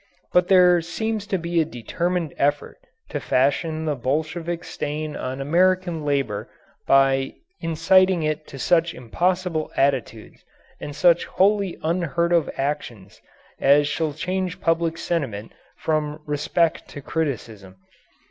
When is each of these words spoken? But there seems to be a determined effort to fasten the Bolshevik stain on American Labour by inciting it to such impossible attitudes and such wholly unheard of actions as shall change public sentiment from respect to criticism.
But 0.33 0.47
there 0.47 0.81
seems 0.81 1.27
to 1.27 1.37
be 1.37 1.61
a 1.61 1.63
determined 1.65 2.33
effort 2.39 2.79
to 3.11 3.19
fasten 3.19 3.85
the 3.85 3.93
Bolshevik 3.93 4.63
stain 4.63 5.15
on 5.15 5.39
American 5.39 6.03
Labour 6.03 6.49
by 6.87 7.35
inciting 7.59 8.23
it 8.23 8.47
to 8.47 8.57
such 8.57 8.95
impossible 8.95 9.69
attitudes 9.77 10.43
and 10.79 10.95
such 10.95 11.25
wholly 11.25 11.77
unheard 11.83 12.33
of 12.33 12.49
actions 12.57 13.21
as 13.59 13.87
shall 13.87 14.13
change 14.13 14.59
public 14.59 14.97
sentiment 14.97 15.51
from 15.77 16.19
respect 16.25 16.87
to 16.87 17.01
criticism. 17.03 17.75